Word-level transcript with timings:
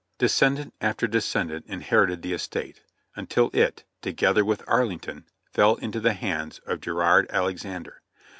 Descendant 0.17 0.73
after 0.81 1.05
descendant 1.05 1.63
inherited 1.67 2.23
the 2.23 2.33
estate, 2.33 2.81
until 3.15 3.51
it, 3.53 3.83
together 4.01 4.43
with 4.43 4.63
Arling 4.67 4.97
ton, 4.99 5.25
fell 5.53 5.75
into 5.75 5.99
the 5.99 6.13
hands 6.13 6.57
of 6.65 6.81
Girard 6.81 7.27
Alexander. 7.29 8.01